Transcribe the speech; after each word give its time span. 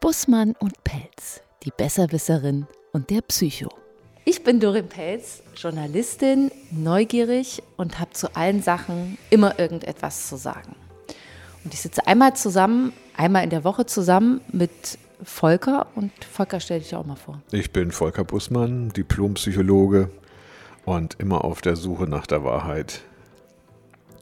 Bussmann 0.00 0.54
und 0.58 0.82
Pelz, 0.82 1.42
die 1.62 1.70
Besserwisserin 1.76 2.66
und 2.92 3.10
der 3.10 3.20
Psycho. 3.20 3.68
Ich 4.24 4.42
bin 4.42 4.58
Dorin 4.58 4.88
Pelz, 4.88 5.42
Journalistin, 5.54 6.50
neugierig 6.70 7.62
und 7.76 8.00
habe 8.00 8.10
zu 8.14 8.34
allen 8.34 8.62
Sachen 8.62 9.18
immer 9.28 9.58
irgendetwas 9.58 10.26
zu 10.26 10.36
sagen. 10.36 10.74
Und 11.64 11.74
ich 11.74 11.82
sitze 11.82 12.06
einmal 12.06 12.34
zusammen, 12.34 12.94
einmal 13.14 13.44
in 13.44 13.50
der 13.50 13.62
Woche 13.62 13.84
zusammen 13.84 14.40
mit 14.50 14.96
Volker 15.22 15.86
und 15.94 16.12
Volker 16.24 16.60
stell 16.60 16.78
dich 16.78 16.94
auch 16.94 17.04
mal 17.04 17.16
vor. 17.16 17.42
Ich 17.52 17.70
bin 17.70 17.92
Volker 17.92 18.24
Bussmann, 18.24 18.88
Diplompsychologe 18.94 20.10
und 20.86 21.16
immer 21.20 21.44
auf 21.44 21.60
der 21.60 21.76
Suche 21.76 22.04
nach 22.04 22.26
der 22.26 22.42
Wahrheit. 22.42 23.02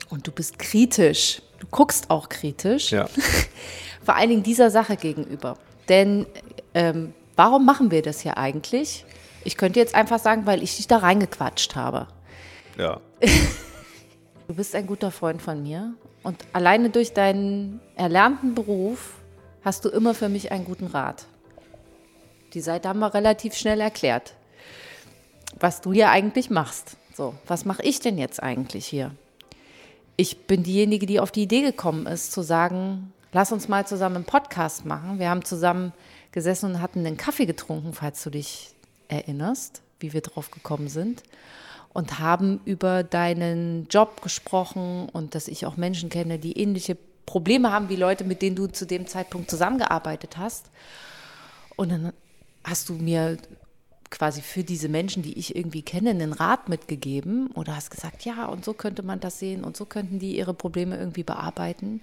Und 0.09 0.27
du 0.27 0.33
bist 0.33 0.59
kritisch. 0.59 1.41
Du 1.61 1.69
guckst 1.71 2.11
auch 2.11 2.29
kritisch. 2.29 2.91
Ja. 2.91 3.09
Vor 4.03 4.17
allen 4.17 4.31
Dingen 4.31 4.43
dieser 4.43 4.71
Sache 4.71 4.97
gegenüber. 4.97 5.57
Denn 5.89 6.27
ähm, 6.75 7.15
warum 7.37 7.65
machen 7.65 7.91
wir 7.91 8.03
das 8.03 8.21
hier 8.21 8.37
eigentlich? 8.37 9.05
Ich 9.45 9.57
könnte 9.57 9.81
jetzt 9.81 9.95
einfach 9.95 10.19
sagen, 10.19 10.47
weil 10.47 10.63
ich 10.63 10.77
dich 10.77 10.89
da 10.89 10.99
reingequatscht 10.99 11.77
habe. 11.77 12.09
Ja. 12.77 13.01
Du 14.49 14.55
bist 14.55 14.75
ein 14.75 14.87
guter 14.87 15.11
Freund 15.11 15.43
von 15.43 15.63
mir 15.63 15.93
und 16.23 16.43
alleine 16.55 16.89
durch 16.89 17.13
deinen 17.13 17.81
erlernten 17.97 18.55
Beruf 18.55 19.17
hast 19.63 19.85
du 19.85 19.91
immer 19.91 20.15
für 20.15 20.31
mich 20.31 20.51
einen 20.51 20.65
guten 20.65 20.87
Rat. 20.87 21.27
Die 22.55 22.63
Seite 22.63 22.89
haben 22.89 23.01
wir 23.01 23.13
relativ 23.13 23.55
schnell 23.55 23.79
erklärt, 23.79 24.37
was 25.61 25.83
du 25.83 25.93
hier 25.93 26.09
eigentlich 26.09 26.49
machst. 26.49 26.97
So, 27.15 27.35
was 27.47 27.67
mache 27.67 27.83
ich 27.83 28.01
denn 28.01 28.17
jetzt 28.17 28.43
eigentlich 28.43 28.87
hier? 28.87 29.11
Ich 30.17 30.47
bin 30.47 30.63
diejenige, 30.63 31.05
die 31.05 31.21
auf 31.21 31.31
die 31.31 31.43
Idee 31.43 31.61
gekommen 31.61 32.07
ist, 32.07 32.33
zu 32.33 32.41
sagen, 32.41 33.13
lass 33.33 33.53
uns 33.53 33.69
mal 33.69 33.87
zusammen 33.87 34.17
einen 34.17 34.25
Podcast 34.25 34.85
machen. 34.85 35.19
Wir 35.19 35.31
haben 35.31 35.45
zusammen 35.45 35.93
gesessen 36.33 36.71
und 36.71 36.83
hatten 36.83 37.05
einen 37.05 37.17
Kaffee 37.17 37.47
getrunken, 37.47 37.93
falls 37.93 38.23
du 38.23 38.31
dich 38.31 38.71
erinnerst, 39.09 39.83
wie 40.01 40.13
wir 40.13 40.21
drauf 40.21 40.51
gekommen 40.51 40.89
sind. 40.89 41.23
Und 41.93 42.19
haben 42.19 42.61
über 42.65 43.03
deinen 43.03 43.89
Job 43.89 44.23
gesprochen 44.23 45.09
und 45.09 45.35
dass 45.35 45.49
ich 45.49 45.67
auch 45.67 45.77
Menschen 45.77 46.11
kenne, 46.11 46.39
die 46.39 46.59
ähnliche 46.59 46.97
Probleme 47.27 47.73
haben 47.73 47.89
wie 47.89 47.97
Leute, 47.97 48.25
mit 48.25 48.41
denen 48.43 48.57
du 48.57 48.67
zu 48.69 48.87
dem 48.87 49.07
Zeitpunkt 49.07 49.51
zusammengearbeitet 49.51 50.37
hast. 50.37 50.71
Und 51.77 51.91
dann 51.91 52.13
hast 52.65 52.89
du 52.89 52.95
mir 52.95 53.39
quasi 54.11 54.43
für 54.43 54.65
diese 54.65 54.89
Menschen, 54.89 55.23
die 55.23 55.39
ich 55.39 55.57
irgendwie 55.57 55.83
kenne, 55.83 56.11
einen 56.11 56.33
Rat 56.33 56.69
mitgegeben 56.69 57.49
oder 57.49 57.77
hast 57.77 57.91
gesagt, 57.91 58.25
ja, 58.25 58.47
und 58.47 58.65
so 58.65 58.73
könnte 58.73 59.03
man 59.03 59.21
das 59.21 59.39
sehen 59.39 59.65
und 59.65 59.77
so 59.77 59.85
könnten 59.85 60.19
die 60.19 60.37
ihre 60.37 60.55
Probleme 60.55 60.97
irgendwie 60.97 61.25
bearbeiten. 61.25 62.01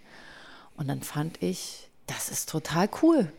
Und 0.78 0.88
dann 0.88 1.02
fand 1.02 1.42
ich, 1.42 1.90
das 2.08 2.30
ist 2.30 2.50
total 2.50 2.90
cool. 3.02 3.32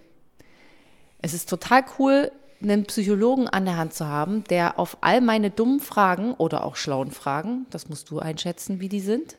Es 1.21 1.35
ist 1.35 1.49
total 1.49 1.85
cool, 1.99 2.33
einen 2.63 2.85
Psychologen 2.85 3.49
an 3.49 3.65
der 3.65 3.77
Hand 3.77 3.95
zu 3.95 4.07
haben, 4.07 4.45
der 4.45 4.79
auf 4.79 4.99
all 5.03 5.21
meine 5.21 5.51
dummen 5.51 5.81
Fragen 5.81 6.35
oder 6.35 6.65
auch 6.65 6.77
schlauen 6.77 7.11
Fragen, 7.11 7.67
das 7.71 7.89
musst 7.89 8.11
du 8.11 8.19
einschätzen, 8.19 8.81
wie 8.81 8.89
die 8.89 9.01
sind, 9.01 9.37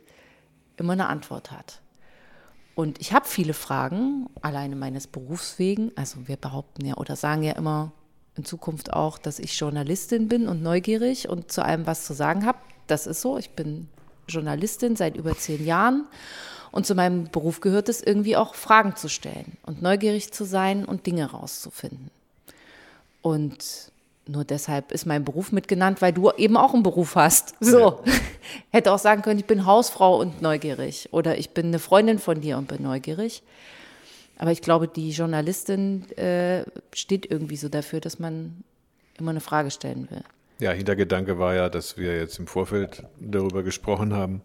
immer 0.78 0.94
eine 0.94 1.08
Antwort 1.08 1.52
hat. 1.52 1.82
Und 2.76 3.02
ich 3.02 3.12
habe 3.12 3.26
viele 3.26 3.56
Fragen, 3.56 4.28
alleine 4.44 4.76
meines 4.76 5.08
Berufs 5.08 5.58
wegen. 5.58 5.92
Also 5.96 6.28
wir 6.28 6.38
behaupten 6.38 6.86
ja 6.86 6.96
oder 6.98 7.16
sagen 7.16 7.42
ja 7.42 7.54
immer 7.54 7.92
in 8.36 8.46
Zukunft 8.46 8.94
auch, 8.94 9.18
dass 9.18 9.40
ich 9.40 9.60
Journalistin 9.60 10.28
bin 10.28 10.48
und 10.48 10.62
neugierig 10.62 11.28
und 11.28 11.52
zu 11.52 11.66
allem 11.66 11.88
was 11.88 12.06
zu 12.06 12.14
sagen 12.14 12.46
habe. 12.46 12.60
Das 12.86 13.08
ist 13.08 13.22
so. 13.22 13.40
Ich 13.40 13.50
bin 13.52 13.90
Journalistin 14.28 14.96
seit 14.96 15.16
über 15.16 15.38
zehn 15.38 15.66
Jahren 15.66 16.06
und 16.72 16.86
zu 16.86 16.96
meinem 16.96 17.26
Beruf 17.26 17.62
gehört 17.62 17.90
es 17.90 18.02
irgendwie 18.02 18.36
auch, 18.36 18.56
Fragen 18.56 18.96
zu 18.96 19.10
stellen 19.10 19.58
und 19.66 19.82
neugierig 19.82 20.32
zu 20.32 20.44
sein 20.44 20.86
und 20.86 21.06
Dinge 21.06 21.32
rauszufinden. 21.32 22.12
Und 23.22 23.92
nur 24.28 24.44
deshalb 24.44 24.92
ist 24.92 25.06
mein 25.06 25.24
Beruf 25.24 25.52
mitgenannt, 25.52 26.02
weil 26.02 26.14
du 26.14 26.32
eben 26.32 26.58
auch 26.58 26.74
einen 26.74 26.84
Beruf 26.84 27.16
hast. 27.16 27.56
So. 27.60 28.04
Ja. 28.06 28.14
Hätte 28.72 28.92
auch 28.92 29.00
sagen 29.00 29.22
können, 29.22 29.40
ich 29.40 29.46
bin 29.46 29.66
Hausfrau 29.66 30.20
und 30.20 30.42
neugierig. 30.42 31.10
Oder 31.12 31.38
ich 31.38 31.52
bin 31.52 31.68
eine 31.68 31.80
Freundin 31.80 32.20
von 32.20 32.42
dir 32.42 32.58
und 32.58 32.68
bin 32.68 32.84
neugierig. 32.84 33.44
Aber 34.38 34.52
ich 34.52 34.62
glaube, 34.62 34.88
die 34.88 35.12
Journalistin 35.12 36.10
äh, 36.12 36.64
steht 36.94 37.30
irgendwie 37.30 37.58
so 37.58 37.70
dafür, 37.70 38.00
dass 38.00 38.20
man 38.20 38.64
immer 39.18 39.32
eine 39.32 39.42
Frage 39.42 39.72
stellen 39.72 40.08
will. 40.12 40.24
Ja, 40.60 40.72
Hintergedanke 40.72 41.38
war 41.38 41.54
ja, 41.54 41.70
dass 41.70 41.98
wir 41.98 42.18
jetzt 42.18 42.40
im 42.40 42.48
Vorfeld 42.48 43.04
darüber 43.20 43.62
gesprochen 43.62 44.14
haben, 44.14 44.42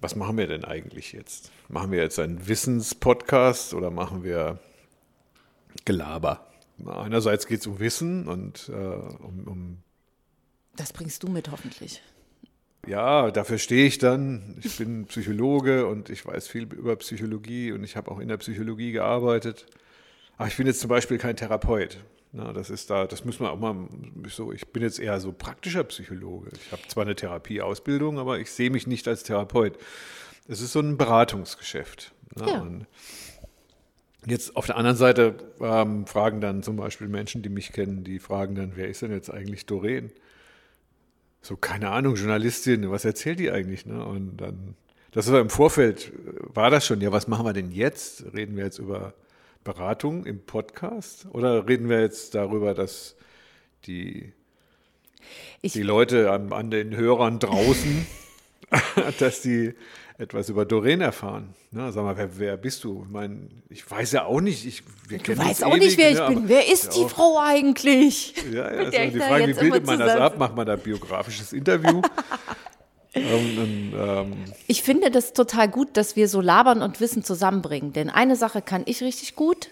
was 0.00 0.16
machen 0.16 0.36
wir 0.38 0.46
denn 0.46 0.64
eigentlich 0.64 1.12
jetzt? 1.12 1.50
Machen 1.68 1.92
wir 1.92 2.02
jetzt 2.02 2.18
einen 2.18 2.46
Wissenspodcast 2.46 3.74
oder 3.74 3.90
machen 3.90 4.22
wir 4.22 4.58
Gelaber? 5.84 6.46
Einerseits 6.86 7.46
geht 7.46 7.60
es 7.60 7.66
um 7.66 7.78
Wissen 7.78 8.26
und 8.26 8.70
äh, 8.70 8.72
um, 8.72 9.44
um. 9.46 9.78
Das 10.76 10.92
bringst 10.92 11.22
du 11.22 11.28
mit 11.28 11.50
hoffentlich. 11.50 12.02
Ja, 12.86 13.30
dafür 13.30 13.58
stehe 13.58 13.86
ich 13.86 13.98
dann. 13.98 14.58
Ich 14.62 14.78
bin 14.78 15.04
Psychologe 15.06 15.86
und 15.86 16.08
ich 16.08 16.24
weiß 16.24 16.48
viel 16.48 16.62
über 16.62 16.96
Psychologie 16.96 17.72
und 17.72 17.84
ich 17.84 17.96
habe 17.96 18.10
auch 18.10 18.18
in 18.20 18.28
der 18.28 18.38
Psychologie 18.38 18.92
gearbeitet. 18.92 19.66
Aber 20.40 20.48
ich 20.48 20.56
bin 20.56 20.66
jetzt 20.66 20.80
zum 20.80 20.88
Beispiel 20.88 21.18
kein 21.18 21.36
Therapeut. 21.36 21.98
Na, 22.32 22.54
das 22.54 22.70
ist 22.70 22.88
da, 22.88 23.06
das 23.06 23.26
muss 23.26 23.40
man 23.40 23.50
auch 23.50 23.58
mal 23.58 23.76
so. 24.26 24.52
Ich 24.52 24.66
bin 24.68 24.82
jetzt 24.82 24.98
eher 24.98 25.20
so 25.20 25.32
praktischer 25.32 25.84
Psychologe. 25.84 26.48
Ich 26.54 26.72
habe 26.72 26.80
zwar 26.88 27.02
eine 27.04 27.14
Therapieausbildung, 27.14 28.18
aber 28.18 28.38
ich 28.38 28.50
sehe 28.50 28.70
mich 28.70 28.86
nicht 28.86 29.06
als 29.06 29.22
Therapeut. 29.22 29.76
Es 30.48 30.62
ist 30.62 30.72
so 30.72 30.80
ein 30.80 30.96
Beratungsgeschäft. 30.96 32.12
Na, 32.36 32.48
ja. 32.48 32.66
jetzt 34.24 34.56
auf 34.56 34.64
der 34.64 34.78
anderen 34.78 34.96
Seite 34.96 35.34
ähm, 35.60 36.06
fragen 36.06 36.40
dann 36.40 36.62
zum 36.62 36.76
Beispiel 36.76 37.08
Menschen, 37.08 37.42
die 37.42 37.50
mich 37.50 37.72
kennen, 37.72 38.02
die 38.02 38.18
fragen 38.18 38.54
dann, 38.54 38.72
wer 38.76 38.88
ist 38.88 39.02
denn 39.02 39.12
jetzt 39.12 39.30
eigentlich 39.30 39.66
Doreen? 39.66 40.10
So, 41.42 41.58
keine 41.58 41.90
Ahnung, 41.90 42.14
Journalistin, 42.14 42.90
was 42.90 43.04
erzählt 43.04 43.40
die 43.40 43.50
eigentlich? 43.50 43.84
Ne? 43.84 44.02
Und 44.02 44.38
dann, 44.38 44.74
das 45.12 45.30
war 45.30 45.38
im 45.38 45.50
Vorfeld, 45.50 46.14
war 46.54 46.70
das 46.70 46.86
schon, 46.86 47.02
ja, 47.02 47.12
was 47.12 47.28
machen 47.28 47.44
wir 47.44 47.52
denn 47.52 47.72
jetzt? 47.72 48.24
Reden 48.32 48.56
wir 48.56 48.64
jetzt 48.64 48.78
über 48.78 49.12
Beratung 49.64 50.24
im 50.24 50.44
Podcast? 50.44 51.26
Oder 51.32 51.68
reden 51.68 51.88
wir 51.88 52.00
jetzt 52.00 52.34
darüber, 52.34 52.74
dass 52.74 53.16
die, 53.86 54.32
ich, 55.62 55.72
die 55.72 55.82
Leute 55.82 56.30
an, 56.30 56.52
an, 56.52 56.70
den 56.70 56.96
Hörern 56.96 57.38
draußen, 57.38 58.06
dass 59.18 59.42
die 59.42 59.74
etwas 60.18 60.48
über 60.48 60.64
Doreen 60.64 61.00
erfahren. 61.00 61.54
Na, 61.70 61.92
sag 61.92 62.04
mal, 62.04 62.16
wer, 62.16 62.38
wer, 62.38 62.56
bist 62.56 62.84
du? 62.84 63.04
Ich 63.06 63.10
meine, 63.10 63.48
ich 63.68 63.90
weiß 63.90 64.12
ja 64.12 64.24
auch 64.24 64.40
nicht. 64.40 64.66
Ich, 64.66 64.82
du 65.08 65.38
weißt 65.38 65.64
auch 65.64 65.76
ewig, 65.76 65.96
nicht, 65.96 65.98
wer 65.98 66.10
ich 66.10 66.26
bin. 66.26 66.48
Wer 66.48 66.70
ist 66.70 66.94
die 66.96 67.08
Frau 67.08 67.38
eigentlich? 67.42 68.34
Ja, 68.52 68.70
ja, 68.70 68.78
also 68.78 68.90
die 68.90 69.18
Frage, 69.18 69.48
wie 69.48 69.54
bildet 69.54 69.86
man 69.86 69.98
das 69.98 70.16
ab? 70.16 70.38
Macht 70.38 70.54
man 70.56 70.66
da 70.66 70.76
biografisches 70.76 71.52
Interview? 71.52 72.02
Ähm, 73.14 73.92
ähm, 73.96 74.32
ich 74.66 74.82
finde 74.82 75.10
das 75.10 75.32
total 75.32 75.68
gut, 75.68 75.96
dass 75.96 76.16
wir 76.16 76.28
so 76.28 76.40
Labern 76.40 76.82
und 76.82 77.00
Wissen 77.00 77.24
zusammenbringen. 77.24 77.92
Denn 77.92 78.08
eine 78.10 78.36
Sache 78.36 78.62
kann 78.62 78.82
ich 78.86 79.02
richtig 79.02 79.34
gut 79.34 79.70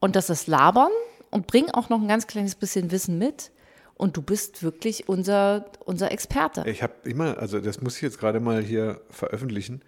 und 0.00 0.16
das 0.16 0.30
ist 0.30 0.48
Labern 0.48 0.90
und 1.30 1.46
bring 1.46 1.70
auch 1.70 1.88
noch 1.88 2.00
ein 2.00 2.08
ganz 2.08 2.26
kleines 2.26 2.54
bisschen 2.54 2.90
Wissen 2.90 3.18
mit. 3.18 3.50
Und 3.94 4.16
du 4.16 4.22
bist 4.22 4.62
wirklich 4.62 5.08
unser, 5.08 5.66
unser 5.84 6.10
Experte. 6.10 6.64
Ich 6.66 6.82
habe 6.82 6.94
immer, 7.04 7.38
also 7.38 7.60
das 7.60 7.80
muss 7.80 7.96
ich 7.96 8.02
jetzt 8.02 8.18
gerade 8.18 8.40
mal 8.40 8.62
hier 8.62 9.00
veröffentlichen. 9.10 9.82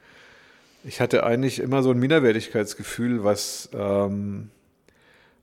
Ich 0.84 1.00
hatte 1.00 1.25
eigentlich 1.25 1.59
immer 1.59 1.82
so 1.82 1.91
ein 1.91 1.99
Minderwertigkeitsgefühl, 1.99 3.25
was, 3.25 3.71
ähm, 3.72 4.50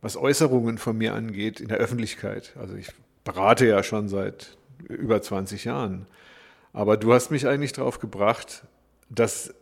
was 0.01 0.15
Äußerungen 0.15 0.77
von 0.77 0.97
mir 0.97 1.15
angeht 1.15 1.59
in 1.59 1.67
der 1.67 1.79
Öffentlichkeit. 1.79 2.53
Also 2.57 2.75
ich 2.75 2.87
berate 3.25 3.65
ja 3.67 3.83
schon 3.83 4.07
seit 4.07 4.55
über 4.87 5.21
20 5.21 5.65
Jahren. 5.65 6.07
Aber 6.73 6.97
du 6.97 7.13
hast 7.13 7.31
mich 7.31 7.47
eigentlich 7.47 7.73
darauf 7.73 7.99
gebracht, 7.99 8.63
dass 9.09 9.53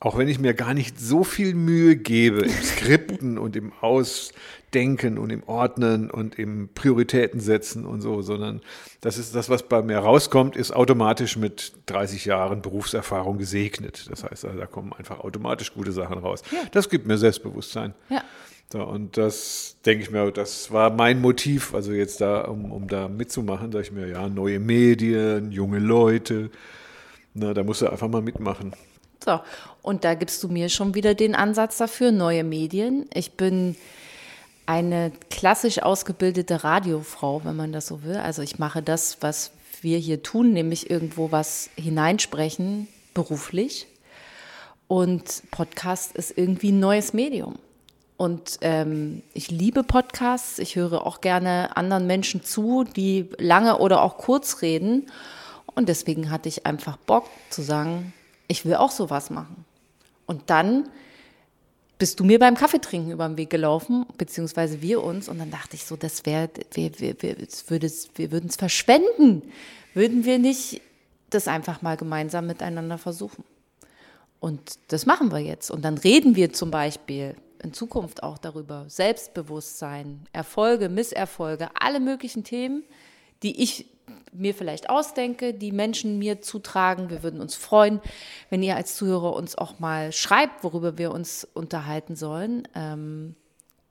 auch 0.00 0.16
wenn 0.16 0.28
ich 0.28 0.38
mir 0.38 0.54
gar 0.54 0.74
nicht 0.74 1.00
so 1.00 1.24
viel 1.24 1.54
Mühe 1.54 1.96
gebe 1.96 2.42
im 2.42 2.62
Skripten 2.62 3.36
und 3.36 3.56
im 3.56 3.72
Ausdenken 3.80 5.18
und 5.18 5.30
im 5.30 5.42
Ordnen 5.44 6.08
und 6.08 6.38
im 6.38 6.68
Prioritäten 6.72 7.40
setzen 7.40 7.84
und 7.84 8.00
so, 8.00 8.22
sondern 8.22 8.60
das 9.00 9.18
ist 9.18 9.34
das, 9.34 9.48
was 9.48 9.68
bei 9.68 9.82
mir 9.82 9.98
rauskommt, 9.98 10.56
ist 10.56 10.70
automatisch 10.70 11.36
mit 11.36 11.72
30 11.86 12.26
Jahren 12.26 12.62
Berufserfahrung 12.62 13.38
gesegnet. 13.38 14.08
Das 14.08 14.22
heißt, 14.22 14.44
also, 14.44 14.56
da 14.56 14.66
kommen 14.66 14.92
einfach 14.92 15.18
automatisch 15.18 15.74
gute 15.74 15.90
Sachen 15.90 16.18
raus. 16.18 16.42
Ja. 16.52 16.60
Das 16.70 16.88
gibt 16.88 17.06
mir 17.06 17.18
Selbstbewusstsein. 17.18 17.94
Ja. 18.08 18.22
So, 18.70 18.82
und 18.82 19.16
das 19.16 19.76
denke 19.86 20.04
ich 20.04 20.10
mir, 20.10 20.30
das 20.30 20.70
war 20.70 20.90
mein 20.90 21.22
Motiv, 21.22 21.74
also 21.74 21.92
jetzt 21.92 22.20
da, 22.20 22.42
um, 22.42 22.70
um 22.70 22.86
da 22.86 23.08
mitzumachen, 23.08 23.72
sage 23.72 23.84
ich 23.84 23.92
mir, 23.92 24.08
ja, 24.08 24.28
neue 24.28 24.60
Medien, 24.60 25.52
junge 25.52 25.78
Leute, 25.78 26.50
na, 27.32 27.54
da 27.54 27.62
musst 27.62 27.80
du 27.80 27.88
einfach 27.90 28.08
mal 28.08 28.20
mitmachen. 28.20 28.72
So, 29.24 29.40
und 29.82 30.04
da 30.04 30.14
gibst 30.14 30.42
du 30.42 30.48
mir 30.48 30.68
schon 30.68 30.94
wieder 30.94 31.14
den 31.14 31.34
Ansatz 31.34 31.78
dafür, 31.78 32.12
neue 32.12 32.44
Medien. 32.44 33.08
Ich 33.14 33.32
bin 33.32 33.74
eine 34.66 35.12
klassisch 35.30 35.82
ausgebildete 35.82 36.62
Radiofrau, 36.62 37.44
wenn 37.44 37.56
man 37.56 37.72
das 37.72 37.86
so 37.86 38.02
will. 38.02 38.16
Also 38.16 38.42
ich 38.42 38.58
mache 38.58 38.82
das, 38.82 39.18
was 39.22 39.50
wir 39.80 39.96
hier 39.98 40.22
tun, 40.22 40.52
nämlich 40.52 40.90
irgendwo 40.90 41.32
was 41.32 41.70
hineinsprechen, 41.76 42.86
beruflich. 43.14 43.86
Und 44.88 45.42
Podcast 45.50 46.14
ist 46.16 46.36
irgendwie 46.36 46.70
ein 46.70 46.80
neues 46.80 47.14
Medium. 47.14 47.58
Und 48.18 48.58
ähm, 48.62 49.22
ich 49.32 49.52
liebe 49.52 49.84
Podcasts. 49.84 50.58
Ich 50.58 50.74
höre 50.74 51.06
auch 51.06 51.20
gerne 51.20 51.76
anderen 51.76 52.08
Menschen 52.08 52.42
zu, 52.42 52.82
die 52.82 53.30
lange 53.38 53.78
oder 53.78 54.02
auch 54.02 54.18
kurz 54.18 54.60
reden. 54.60 55.06
Und 55.76 55.88
deswegen 55.88 56.28
hatte 56.28 56.48
ich 56.48 56.66
einfach 56.66 56.96
Bock 56.96 57.26
zu 57.48 57.62
sagen, 57.62 58.12
ich 58.48 58.64
will 58.64 58.74
auch 58.74 58.90
sowas 58.90 59.30
machen. 59.30 59.64
Und 60.26 60.50
dann 60.50 60.88
bist 61.98 62.18
du 62.18 62.24
mir 62.24 62.40
beim 62.40 62.56
Kaffeetrinken 62.56 63.12
über 63.12 63.28
den 63.28 63.36
Weg 63.36 63.50
gelaufen, 63.50 64.04
beziehungsweise 64.18 64.82
wir 64.82 65.04
uns. 65.04 65.28
Und 65.28 65.38
dann 65.38 65.52
dachte 65.52 65.76
ich 65.76 65.84
so, 65.84 65.94
das 65.94 66.26
wäre, 66.26 66.50
wir, 66.72 66.98
wir, 66.98 67.22
wir, 67.22 67.36
wir 67.38 68.32
würden 68.32 68.48
es 68.48 68.56
verschwenden. 68.56 69.42
Würden 69.94 70.24
wir 70.24 70.40
nicht 70.40 70.82
das 71.30 71.46
einfach 71.46 71.82
mal 71.82 71.96
gemeinsam 71.96 72.48
miteinander 72.48 72.98
versuchen? 72.98 73.44
Und 74.40 74.60
das 74.88 75.06
machen 75.06 75.30
wir 75.30 75.38
jetzt. 75.38 75.70
Und 75.70 75.82
dann 75.82 75.98
reden 75.98 76.34
wir 76.34 76.52
zum 76.52 76.72
Beispiel 76.72 77.36
in 77.62 77.72
Zukunft 77.72 78.22
auch 78.22 78.38
darüber. 78.38 78.84
Selbstbewusstsein, 78.88 80.26
Erfolge, 80.32 80.88
Misserfolge, 80.88 81.68
alle 81.74 82.00
möglichen 82.00 82.44
Themen, 82.44 82.84
die 83.42 83.62
ich 83.62 83.86
mir 84.32 84.54
vielleicht 84.54 84.90
ausdenke, 84.90 85.54
die 85.54 85.72
Menschen 85.72 86.18
mir 86.18 86.40
zutragen. 86.40 87.10
Wir 87.10 87.22
würden 87.22 87.40
uns 87.40 87.54
freuen, 87.54 88.00
wenn 88.50 88.62
ihr 88.62 88.76
als 88.76 88.96
Zuhörer 88.96 89.34
uns 89.34 89.56
auch 89.56 89.78
mal 89.78 90.12
schreibt, 90.12 90.64
worüber 90.64 90.98
wir 90.98 91.12
uns 91.12 91.46
unterhalten 91.54 92.16
sollen. 92.16 92.66
Ähm, 92.74 93.34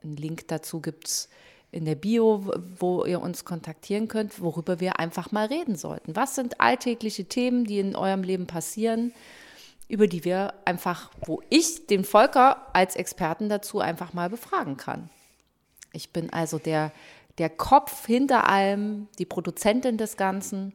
einen 0.02 0.16
Link 0.16 0.48
dazu 0.48 0.80
gibt 0.80 1.08
es 1.08 1.28
in 1.70 1.84
der 1.84 1.96
Bio, 1.96 2.50
wo 2.78 3.04
ihr 3.04 3.20
uns 3.20 3.44
kontaktieren 3.44 4.08
könnt, 4.08 4.40
worüber 4.40 4.80
wir 4.80 4.98
einfach 4.98 5.32
mal 5.32 5.46
reden 5.46 5.76
sollten. 5.76 6.16
Was 6.16 6.34
sind 6.34 6.60
alltägliche 6.60 7.26
Themen, 7.26 7.64
die 7.64 7.78
in 7.78 7.94
eurem 7.94 8.22
Leben 8.22 8.46
passieren? 8.46 9.12
Über 9.88 10.06
die 10.06 10.24
wir 10.24 10.54
einfach, 10.64 11.10
wo 11.24 11.42
ich 11.48 11.86
den 11.86 12.04
Volker 12.04 12.66
als 12.74 12.94
Experten 12.94 13.48
dazu 13.48 13.80
einfach 13.80 14.12
mal 14.12 14.28
befragen 14.28 14.76
kann. 14.76 15.08
Ich 15.92 16.12
bin 16.12 16.30
also 16.30 16.58
der, 16.58 16.92
der 17.38 17.48
Kopf 17.48 18.06
hinter 18.06 18.48
allem, 18.48 19.08
die 19.18 19.24
Produzentin 19.24 19.96
des 19.96 20.16
Ganzen 20.16 20.74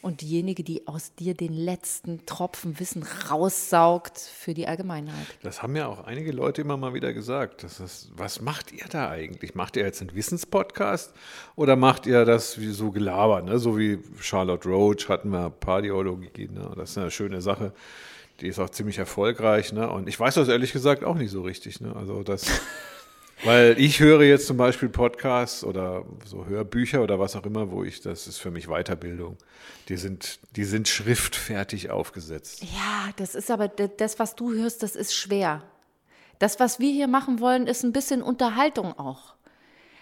und 0.00 0.20
diejenige, 0.20 0.62
die 0.62 0.86
aus 0.86 1.14
dir 1.14 1.34
den 1.34 1.52
letzten 1.52 2.24
Tropfen 2.24 2.78
Wissen 2.78 3.04
raussaugt 3.30 4.18
für 4.18 4.54
die 4.54 4.66
Allgemeinheit. 4.66 5.26
Das 5.42 5.62
haben 5.62 5.74
ja 5.74 5.86
auch 5.86 6.04
einige 6.04 6.30
Leute 6.30 6.62
immer 6.62 6.76
mal 6.76 6.94
wieder 6.94 7.12
gesagt. 7.12 7.64
Ist, 7.64 8.10
was 8.14 8.40
macht 8.40 8.72
ihr 8.72 8.86
da 8.88 9.10
eigentlich? 9.10 9.54
Macht 9.54 9.76
ihr 9.76 9.84
jetzt 9.84 10.00
einen 10.00 10.14
Wissenspodcast 10.14 11.12
oder 11.56 11.74
macht 11.74 12.06
ihr 12.06 12.24
das 12.24 12.60
wie 12.60 12.70
so 12.70 12.90
gelabert? 12.90 13.44
Ne? 13.44 13.58
So 13.58 13.76
wie 13.76 13.98
Charlotte 14.20 14.68
Roach 14.68 15.08
hatten 15.08 15.30
wir 15.30 15.50
Pardiologie. 15.50 16.48
Ne? 16.48 16.72
Das 16.76 16.90
ist 16.90 16.98
eine 16.98 17.10
schöne 17.10 17.40
Sache 17.40 17.72
die 18.40 18.48
ist 18.48 18.58
auch 18.58 18.70
ziemlich 18.70 18.98
erfolgreich, 18.98 19.72
ne? 19.72 19.90
Und 19.90 20.08
ich 20.08 20.18
weiß 20.18 20.34
das 20.34 20.48
ehrlich 20.48 20.72
gesagt 20.72 21.04
auch 21.04 21.16
nicht 21.16 21.30
so 21.30 21.42
richtig, 21.42 21.80
ne? 21.80 21.94
Also 21.96 22.22
das, 22.22 22.46
weil 23.44 23.76
ich 23.78 24.00
höre 24.00 24.22
jetzt 24.22 24.46
zum 24.46 24.56
Beispiel 24.56 24.88
Podcasts 24.88 25.64
oder 25.64 26.04
so 26.24 26.46
Hörbücher 26.46 27.02
oder 27.02 27.18
was 27.18 27.36
auch 27.36 27.44
immer, 27.44 27.70
wo 27.70 27.84
ich, 27.84 28.00
das 28.00 28.26
ist 28.26 28.38
für 28.38 28.50
mich 28.50 28.68
Weiterbildung. 28.68 29.36
Die 29.88 29.96
sind, 29.96 30.38
die 30.56 30.64
sind 30.64 30.88
schriftfertig 30.88 31.90
aufgesetzt. 31.90 32.62
Ja, 32.62 33.10
das 33.16 33.34
ist 33.34 33.50
aber 33.50 33.68
das, 33.68 34.18
was 34.18 34.36
du 34.36 34.52
hörst, 34.52 34.82
das 34.82 34.94
ist 34.94 35.14
schwer. 35.14 35.62
Das, 36.38 36.60
was 36.60 36.78
wir 36.78 36.92
hier 36.92 37.08
machen 37.08 37.40
wollen, 37.40 37.66
ist 37.66 37.82
ein 37.82 37.92
bisschen 37.92 38.22
Unterhaltung 38.22 38.96
auch. 38.96 39.34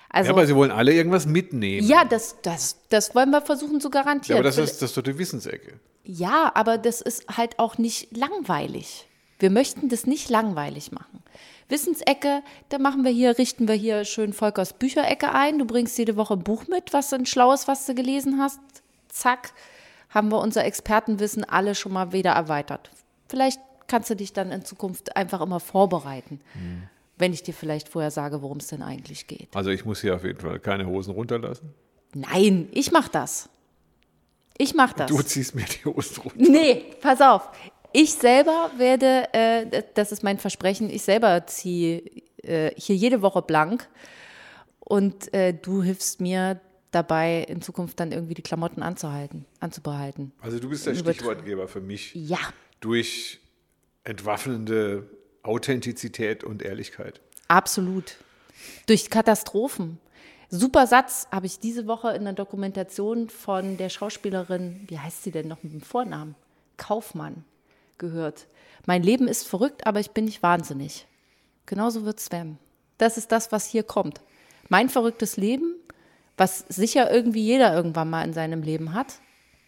Also, 0.09 0.29
ja, 0.29 0.35
aber 0.35 0.47
sie 0.47 0.55
wollen 0.55 0.71
alle 0.71 0.93
irgendwas 0.93 1.27
mitnehmen. 1.27 1.87
Ja, 1.87 2.05
das, 2.05 2.37
das, 2.43 2.77
das 2.89 3.15
wollen 3.15 3.31
wir 3.31 3.43
versuchen 3.43 3.81
zu 3.81 3.91
garantieren. 3.91 4.37
Ja, 4.37 4.41
aber 4.41 4.49
das 4.49 4.59
ist, 4.59 4.83
das 4.83 4.91
ist 4.91 4.97
doch 4.97 5.03
die 5.03 5.19
Wissensecke. 5.19 5.81
Ja, 6.07 6.53
aber 6.55 6.79
das 6.79 7.01
ist 7.01 7.37
halt 7.37 7.59
auch 7.59 7.79
nicht 7.79 8.17
langweilig. 8.17 9.09
Wir 9.39 9.51
möchten 9.51 9.89
das 9.89 10.07
nicht 10.07 10.31
langweilig 10.31 10.93
machen. 10.93 11.23
Wissensecke, 11.69 12.43
da 12.69 12.79
machen 12.79 13.05
wir 13.05 13.11
hier, 13.11 13.39
richten 13.39 13.67
wir 13.67 13.75
hier 13.75 14.05
schön 14.05 14.33
Volkers 14.33 14.73
Bücherecke 14.73 15.33
ein. 15.33 15.59
Du 15.59 15.65
bringst 15.65 15.99
jede 15.99 16.17
Woche 16.17 16.35
ein 16.35 16.45
Buch 16.45 16.69
mit, 16.69 16.93
was 16.93 17.13
ein 17.13 17.27
schlaues, 17.27 17.67
was 17.67 17.87
du 17.87 17.95
gelesen 17.95 18.41
hast. 18.41 18.61
Zack, 19.09 19.53
haben 20.11 20.31
wir 20.31 20.39
unser 20.39 20.65
Expertenwissen 20.65 21.43
alle 21.45 21.75
schon 21.75 21.93
mal 21.93 22.13
wieder 22.13 22.31
erweitert. 22.31 22.91
Vielleicht 23.29 23.61
kannst 23.89 24.09
du 24.11 24.15
dich 24.15 24.33
dann 24.33 24.53
in 24.53 24.65
Zukunft 24.65 25.17
einfach 25.17 25.41
immer 25.41 25.59
vorbereiten. 25.59 26.41
Hm. 26.53 26.85
Wenn 27.19 27.33
ich 27.33 27.43
dir 27.43 27.55
vielleicht 27.55 27.89
vorher 27.89 28.11
sage, 28.11 28.43
worum 28.43 28.59
es 28.59 28.69
denn 28.69 28.83
eigentlich 28.83 29.27
geht. 29.27 29.49
Also 29.55 29.71
ich 29.71 29.85
muss 29.85 30.03
hier 30.03 30.15
auf 30.15 30.25
jeden 30.25 30.39
Fall 30.39 30.61
keine 30.61 30.87
Hosen 30.87 31.15
runterlassen. 31.15 31.75
Nein, 32.15 32.69
ich 32.73 32.93
mach 32.93 33.09
das. 33.09 33.49
Ich 34.59 34.75
mache 34.75 34.95
das. 34.97 35.11
Du 35.11 35.21
ziehst 35.23 35.55
mir 35.55 35.65
die 35.65 35.85
Hosen 35.85 36.23
runter. 36.23 36.39
Nee, 36.39 36.85
pass 37.01 37.21
auf. 37.21 37.49
Ich 37.93 38.15
selber 38.15 38.71
werde, 38.77 39.33
äh, 39.33 39.83
das 39.95 40.13
ist 40.13 40.23
mein 40.23 40.39
Versprechen, 40.39 40.91
ich 40.91 41.03
selber 41.03 41.47
ziehe 41.47 42.03
äh, 42.43 42.73
hier 42.77 42.97
jede 42.97 43.23
Woche 43.23 43.43
blank 43.43 43.89
und 44.81 45.33
äh, 45.33 45.55
du 45.55 45.83
hilfst 45.83 46.21
mir 46.21 46.61
dabei, 46.91 47.45
in 47.49 47.63
Zukunft 47.63 48.01
dann 48.01 48.13
irgendwie 48.13 48.35
die 48.35 48.43
Klamotten 48.43 48.83
anzuhalten, 48.83 49.45
anzubehalten. 49.61 50.33
Also 50.41 50.59
du 50.59 50.69
bist 50.69 50.87
der 50.87 50.95
Stichwortgeber 50.95 51.69
für 51.69 51.81
mich. 51.81 52.15
Ja. 52.15 52.39
Durch 52.81 53.41
entwaffnende 54.05 55.09
Authentizität 55.43 56.45
und 56.45 56.63
Ehrlichkeit. 56.63 57.21
Absolut. 57.49 58.17
Durch 58.87 59.11
Katastrophen. 59.11 59.99
Super 60.49 60.87
Satz 60.87 61.27
habe 61.33 61.47
ich 61.47 61.59
diese 61.59 61.87
Woche 61.87 62.11
in 62.13 62.25
der 62.25 62.33
Dokumentation 62.33 63.29
von 63.29 63.77
der 63.77 63.89
Schauspielerin, 63.89 64.85
wie 64.87 64.99
heißt 64.99 65.25
sie 65.25 65.33
denn 65.33 65.49
noch 65.49 65.63
mit 65.63 65.73
dem 65.73 65.81
Vornamen? 65.81 66.37
Kaufmann 66.77 67.45
gehört. 67.99 68.47
Mein 68.87 69.03
Leben 69.03 69.27
ist 69.27 69.49
verrückt, 69.49 69.87
aber 69.87 69.99
ich 69.99 70.13
bin 70.13 70.27
nicht 70.27 70.43
wahnsinnig. 70.43 71.07
Genauso 71.67 72.05
wird 72.05 72.21
es 72.21 72.31
werden. 72.31 72.59
Das 72.99 73.19
ist 73.19 73.33
das, 73.33 73.51
was 73.51 73.67
hier 73.67 73.83
kommt. 73.83 74.21
Mein 74.69 74.89
verrücktes 74.89 75.37
Leben, 75.37 75.75
was 76.37 76.61
sicher 76.69 77.13
irgendwie 77.13 77.43
jeder 77.43 77.75
irgendwann 77.75 78.11
mal 78.11 78.25
in 78.25 78.33
seinem 78.33 78.63
Leben 78.63 78.95
hat. 78.95 79.21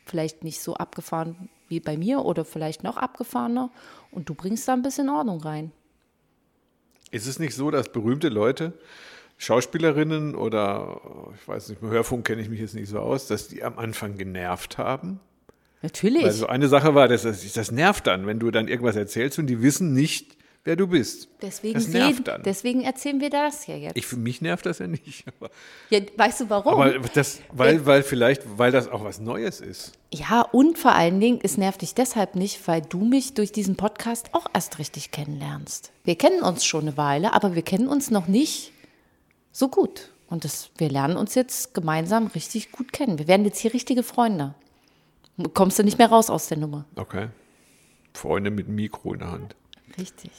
Vielleicht 0.05 0.45
nicht 0.45 0.61
so 0.61 0.75
abgefahren 0.75 1.49
wie 1.69 1.81
bei 1.81 1.97
mir 1.97 2.25
oder 2.25 2.45
vielleicht 2.45 2.85
noch 2.85 2.97
abgefahrener. 2.97 3.71
Und 4.11 4.29
du 4.29 4.35
bringst 4.35 4.69
da 4.69 4.75
ein 4.75 4.83
bisschen 4.83 5.09
Ordnung 5.09 5.41
rein. 5.41 5.73
Ist 7.11 7.27
es 7.27 7.39
nicht 7.39 7.55
so, 7.55 7.71
dass 7.71 7.91
berühmte 7.91 8.29
Leute 8.29 8.75
Schauspielerinnen 9.39 10.35
oder 10.35 11.01
ich 11.41 11.47
weiß 11.47 11.69
nicht, 11.69 11.81
im 11.81 11.91
Hörfunk 11.91 12.27
kenne 12.27 12.43
ich 12.43 12.49
mich 12.49 12.61
jetzt 12.61 12.75
nicht 12.75 12.89
so 12.89 12.99
aus, 12.99 13.29
dass 13.29 13.49
die 13.49 13.63
am 13.63 13.79
Anfang 13.79 14.19
genervt 14.19 14.79
haben. 14.79 15.21
Natürlich. 15.81 16.25
Also 16.25 16.49
eine 16.49 16.67
Sache 16.67 16.97
war, 16.97 17.07
dass 17.07 17.23
das, 17.23 17.51
das 17.53 17.71
nervt 17.71 18.09
dann, 18.09 18.27
wenn 18.27 18.41
du 18.41 18.51
dann 18.51 18.67
irgendwas 18.67 18.97
erzählst 18.97 19.39
und 19.39 19.47
die 19.47 19.63
wissen 19.63 19.95
nicht, 19.95 20.37
wer 20.65 20.75
du 20.75 20.89
bist. 20.89 21.29
Deswegen, 21.41 21.75
das 21.75 21.87
nervt 21.87 22.27
dann. 22.27 22.43
deswegen 22.43 22.83
erzählen 22.83 23.21
wir 23.21 23.31
das 23.31 23.69
ja 23.69 23.77
jetzt. 23.77 23.97
Ich, 23.97 24.07
für 24.07 24.17
mich 24.17 24.43
nervt 24.43 24.67
das 24.67 24.81
ja 24.81 24.89
nicht. 24.89 25.25
ja, 25.91 26.01
weißt 26.17 26.41
du 26.41 26.51
warum? 26.51 26.75
Aber 26.75 26.99
das, 27.15 27.41
weil, 27.53 27.87
weil 27.87 28.03
vielleicht, 28.03 28.43
weil 28.59 28.73
das 28.73 28.89
auch 28.89 29.05
was 29.05 29.21
Neues 29.21 29.61
ist. 29.61 29.93
Ja, 30.13 30.43
und 30.43 30.79
vor 30.79 30.97
allen 30.97 31.21
Dingen, 31.21 31.39
es 31.45 31.59
nervt 31.59 31.83
dich 31.83 31.95
deshalb 31.95 32.35
nicht, 32.35 32.67
weil 32.67 32.83
du 32.83 33.05
mich 33.05 33.35
durch 33.35 33.53
diesen 33.53 33.77
Podcast 33.77 34.31
auch 34.33 34.47
erst 34.53 34.81
richtig 34.81 35.13
kennenlernst. 35.13 35.93
Wir 36.03 36.17
kennen 36.17 36.43
uns 36.43 36.65
schon 36.65 36.83
eine 36.83 36.97
Weile, 36.97 37.35
aber 37.35 37.55
wir 37.55 37.63
kennen 37.63 37.87
uns 37.87 38.11
noch 38.11 38.27
nicht 38.27 38.73
so 39.59 39.69
gut. 39.69 40.11
Und 40.29 40.45
das, 40.45 40.71
wir 40.79 40.91
lernen 40.91 41.17
uns 41.17 41.35
jetzt 41.35 41.75
gemeinsam 41.75 42.29
richtig 42.29 42.71
gut 42.71 42.93
kennen. 42.93 43.19
Wir 43.19 43.27
werden 43.29 43.45
jetzt 43.45 43.59
hier 43.59 43.73
richtige 43.73 44.03
Freunde. 44.03 44.55
Kommst 45.55 45.79
du 45.79 45.83
nicht 45.83 45.99
mehr 45.99 46.09
raus 46.09 46.31
aus 46.31 46.49
der 46.49 46.59
Nummer. 46.59 46.85
Okay. 46.97 47.29
Freunde 48.13 48.51
mit 48.51 48.69
Mikro 48.69 49.15
in 49.15 49.21
der 49.21 49.31
Hand. 49.31 49.57
Richtig. 49.99 50.31